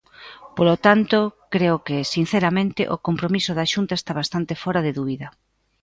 Polo 0.57 0.75
tanto, 0.85 1.19
creo 1.53 1.75
que, 1.85 1.97
sinceramente, 2.15 2.81
o 2.95 2.97
compromiso 3.07 3.51
da 3.55 3.69
Xunta 3.73 3.93
está 3.97 4.11
bastante 4.21 4.53
fóra 4.63 4.81
de 4.85 4.95
dúbida. 4.99 5.27